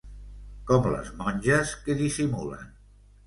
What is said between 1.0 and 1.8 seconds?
monges